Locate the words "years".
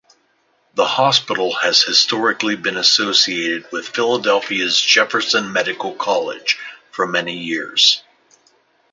7.37-8.01